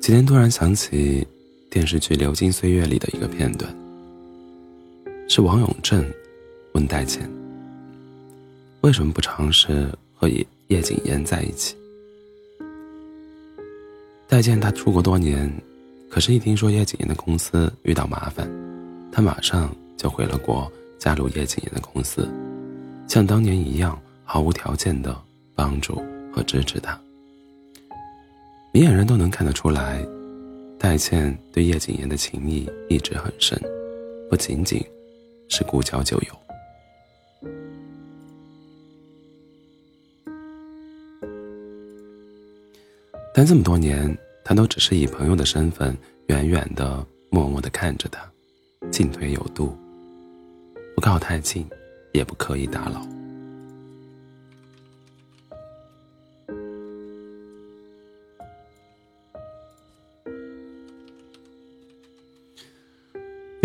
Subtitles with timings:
[0.00, 1.24] 今天突然想起
[1.70, 3.72] 电视剧《流金岁月》里的一个片段，
[5.28, 6.04] 是王永正
[6.72, 7.30] 问戴倩
[8.82, 11.76] ：“为什么不尝试和叶叶谨言在一起？”
[14.26, 15.52] 戴倩他出国多年，
[16.08, 18.50] 可是，一听说叶谨言的公司遇到麻烦，
[19.12, 22.28] 他马上就回了国，加入叶谨言的公司，
[23.06, 25.16] 像当年一样毫无条件的
[25.60, 26.98] 帮助和支持他。
[28.72, 30.02] 明眼人都能看得出来，
[30.78, 33.60] 戴倩对叶谨言的情谊一直很深，
[34.30, 34.82] 不仅仅
[35.50, 37.50] 是故交旧友。
[43.34, 45.94] 但这么多年，他都只是以朋友的身份，
[46.28, 48.26] 远远的、默默的看着他，
[48.90, 49.76] 进退有度，
[50.94, 51.68] 不靠太近，
[52.14, 53.06] 也不刻意打扰。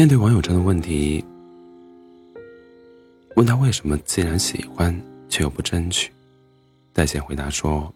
[0.06, 1.26] 面对网友这样的问题，
[3.36, 4.96] 问他为什么既然喜欢
[5.30, 6.12] 却又不争取，
[6.94, 7.92] 戴贤回答说：“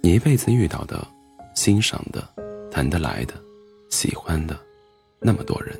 [0.00, 1.04] 你一辈子遇到的、
[1.56, 2.22] 欣赏的、
[2.70, 3.34] 谈得来的、
[3.90, 4.56] 喜欢的，
[5.18, 5.76] 那么多人，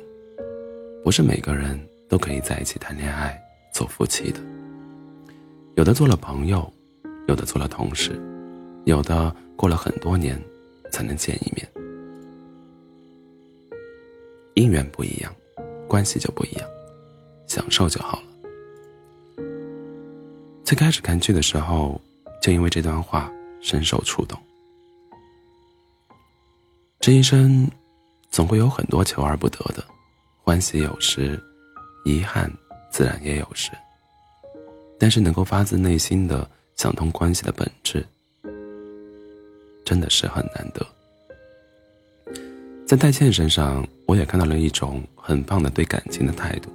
[1.05, 1.79] 不是每个人
[2.09, 3.41] 都可以在一起谈恋爱、
[3.73, 4.41] 做夫妻的。
[5.75, 6.69] 有的做了朋友，
[7.29, 8.21] 有的做了同事，
[8.83, 10.37] 有的过了很多年
[10.91, 11.65] 才能见一面。”
[14.75, 15.33] 远不一样，
[15.87, 16.69] 关系就不一样，
[17.47, 18.27] 享受就好了。
[20.65, 21.99] 最开始看剧的时候，
[22.41, 24.37] 就因为这段话深受触动。
[26.99, 27.69] 这一生，
[28.29, 29.81] 总会有很多求而不得的，
[30.43, 31.41] 欢喜有时，
[32.03, 32.51] 遗憾
[32.91, 33.71] 自然也有时。
[34.99, 38.05] 但是能够发自内心的想通关系的本质，
[39.85, 40.85] 真的是很难得。
[42.85, 46.69] 在戴倩身上，我也看到了一种很棒的对感情的态度。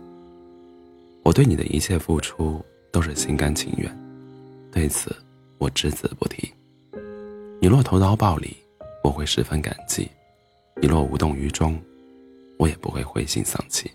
[1.23, 2.61] 我对你的一切付出
[2.91, 3.97] 都是心甘情愿，
[4.73, 5.15] 对此
[5.59, 6.53] 我只字不提。
[7.61, 8.57] 你若投桃报李，
[9.05, 10.09] 我会十分感激；
[10.83, 11.79] 你若无动于衷，
[12.59, 13.89] 我也不会灰心丧气。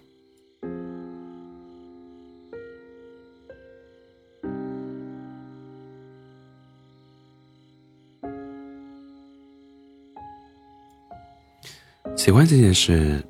[12.26, 13.24] 喜欢这件事，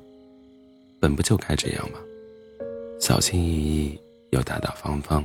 [0.98, 1.98] 本不就该这样吗？
[2.98, 5.22] 小心翼翼又大大方方，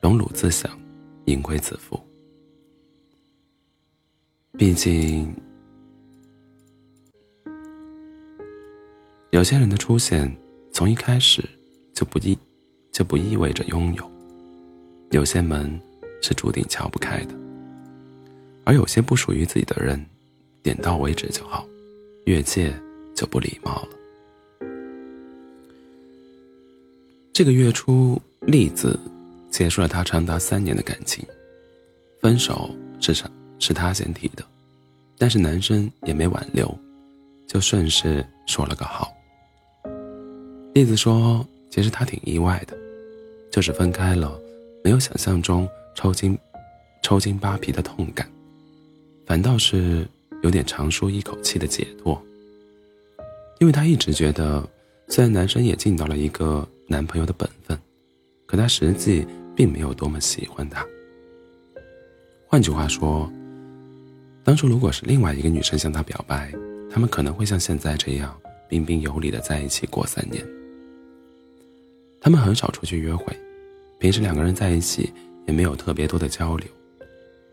[0.00, 0.72] 荣辱自享，
[1.26, 2.00] 盈亏自负。
[4.56, 5.30] 毕竟，
[9.32, 10.34] 有些人的出现，
[10.72, 11.44] 从一开始
[11.92, 12.38] 就不意
[12.90, 14.02] 就不意味着拥有；
[15.10, 15.78] 有些门
[16.22, 17.34] 是注定敲不开的，
[18.64, 20.02] 而有些不属于自己的人，
[20.62, 21.68] 点到为止就好。
[22.28, 22.70] 越界
[23.14, 23.88] 就不礼貌了。
[27.32, 29.00] 这个月初，栗子
[29.50, 31.24] 结束了他长达三年的感情，
[32.20, 34.44] 分手是他是他先提的，
[35.16, 36.78] 但是男生也没挽留，
[37.46, 39.10] 就顺势说了个好。
[40.74, 42.76] 栗子说：“其实他挺意外的，
[43.50, 44.38] 就是分开了，
[44.84, 46.38] 没有想象中抽筋、
[47.02, 48.30] 抽筋扒皮的痛感，
[49.24, 50.06] 反倒是……”
[50.42, 52.20] 有点长舒一口气的解脱，
[53.58, 54.66] 因为他一直觉得，
[55.08, 57.78] 虽然男生也尽到了一个男朋友的本分，
[58.46, 59.26] 可他实际
[59.56, 60.86] 并没有多么喜欢他。
[62.46, 63.30] 换句话说，
[64.44, 66.52] 当初如果是另外一个女生向他表白，
[66.90, 68.34] 他们可能会像现在这样
[68.68, 70.46] 彬彬有礼的在一起过三年。
[72.20, 73.36] 他们很少出去约会，
[73.98, 75.12] 平时两个人在一起
[75.46, 76.66] 也没有特别多的交流。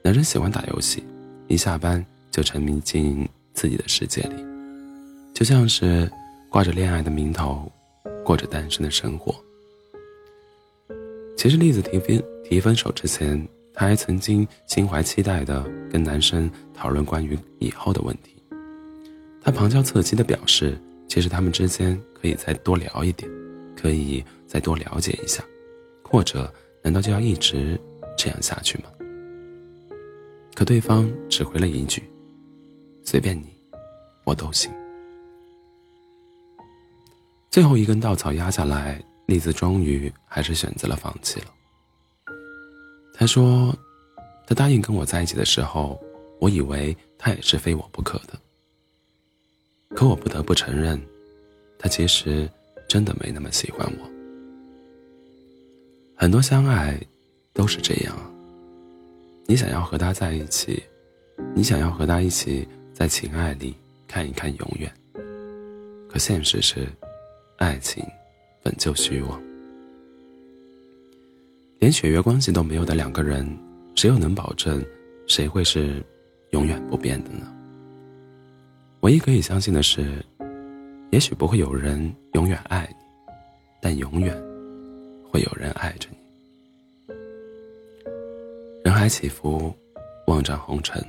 [0.04, 1.04] 男生喜欢打游戏，
[1.48, 2.06] 一下班。
[2.36, 4.36] 就沉迷进自己的世界里，
[5.34, 6.12] 就像是
[6.50, 7.72] 挂着恋爱的名头，
[8.26, 9.34] 过着单身的生活。
[11.38, 13.42] 其实，栗子提分提分手之前，
[13.74, 18.36] 她还曾经心怀期待的跟男生讨论关于以后的问题。
[19.42, 20.78] 她旁敲侧击的表示，
[21.08, 23.32] 其实他们之间可以再多聊一点，
[23.78, 25.42] 可以再多了解一下，
[26.04, 26.54] 或者，
[26.84, 27.80] 难道就要一直
[28.18, 28.90] 这样下去吗？
[30.54, 32.04] 可对方只回了一句。
[33.06, 33.46] 随便你，
[34.26, 34.72] 我都行。
[37.52, 41.48] 最后一根稻草压下来，栗子终于还是选择了放弃了。
[43.14, 43.74] 他说
[44.46, 45.98] ：“他答应跟我在一起的时候，
[46.42, 48.38] 我以为他也是非我不可的。
[49.96, 51.02] 可我不得不承认，
[51.80, 52.50] 他其实
[52.90, 54.10] 真的没那么喜欢我。
[56.18, 57.00] 很多相爱
[57.54, 58.18] 都是这样，
[59.46, 60.84] 你想要和他在一起，
[61.54, 63.76] 你想要和他一起在情爱里
[64.08, 64.90] 看一看永远。
[66.10, 66.88] 可现实是，
[67.58, 68.02] 爱情
[68.64, 69.44] 本就虚妄。
[71.78, 73.46] 连血缘关系都没有的两个人，
[73.96, 74.82] 谁又能保证
[75.28, 76.02] 谁会是
[76.52, 77.54] 永远不变的呢？
[79.02, 80.24] 唯一可以相信的是，
[81.12, 82.96] 也许不会有人永远爱你，
[83.82, 84.34] 但永远
[85.30, 86.18] 会有人爱着你。
[88.86, 89.76] 人海起伏，
[90.28, 91.06] 万丈红尘，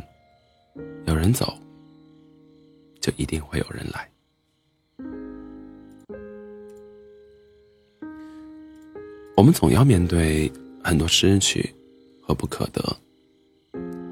[1.07, 1.57] 有人走，
[3.07, 4.11] 就一定会有人来。
[9.37, 10.51] 我们总要面对
[10.83, 11.73] 很多失去
[12.21, 12.83] 和不可得，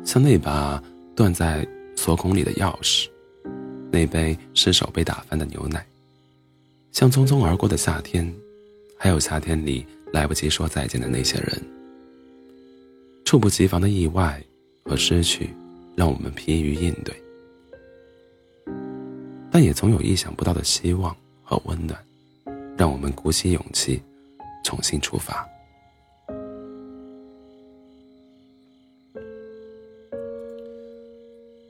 [0.05, 0.81] 像那把
[1.17, 3.09] 断在锁孔里的钥匙，
[3.91, 5.85] 那杯失手被打翻的牛奶，
[6.93, 8.33] 像匆匆而过的夏天，
[8.97, 11.61] 还有夏天里来不及说再见的那些人。
[13.25, 14.41] 猝不及防的意外
[14.85, 15.51] 和失去，
[15.97, 17.24] 让我们疲于应对，
[19.55, 21.97] 但也总有意想不到的希望和温暖，
[22.77, 24.03] 让我们鼓起勇气。
[24.65, 25.47] 重新出发。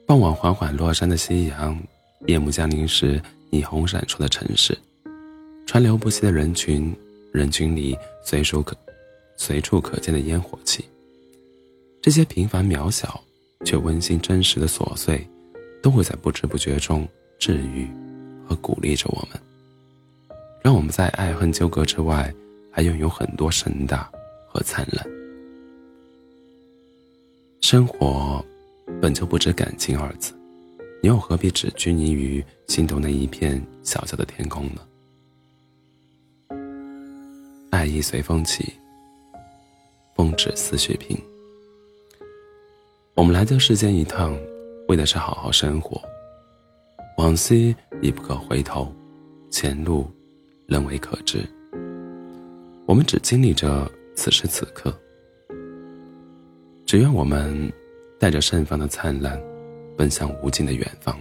[0.07, 1.79] 傍晚缓缓落山的夕阳，
[2.27, 3.21] 夜幕降临时
[3.51, 4.79] 霓虹闪烁的城市，
[5.67, 6.97] 川流不息的人群，
[7.33, 8.77] 人群里随处可
[9.37, 10.85] 随处可见的烟火气。
[12.01, 13.21] 这些平凡渺小
[13.65, 15.29] 却温馨真实的琐碎，
[15.83, 17.07] 都会在不知不觉中
[17.45, 17.87] 治愈
[18.49, 19.39] 和鼓励着我们，
[20.63, 22.33] 让我们在爱恨纠葛之外。
[22.77, 24.11] 还拥有很多盛大
[24.49, 25.07] 和灿烂。
[27.61, 28.45] 生活
[29.01, 30.33] 本就不止感情二字，
[31.01, 36.59] 你又何必只拘泥于心头那一片小小的天空呢？
[37.71, 38.73] 爱意随风起，
[40.17, 41.17] 风止思绪平。
[43.15, 44.37] 我们来这世间一趟，
[44.89, 46.03] 为的是好好生活。
[47.17, 48.93] 往昔已不可回头，
[49.51, 50.11] 前路
[50.67, 51.49] 仍未可知。
[52.87, 54.93] 我们只经历着此时此刻，
[56.85, 57.73] 只愿我们
[58.19, 59.41] 带着盛放的灿烂，
[59.97, 61.19] 奔向无尽的远方。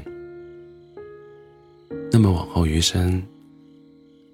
[2.12, 3.22] 那么往后余生，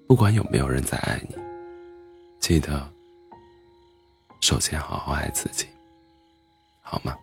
[0.06, 1.36] 不管有没有人在爱你，
[2.40, 2.90] 记得
[4.40, 5.66] 首先好好爱自己。
[6.80, 7.16] 好吗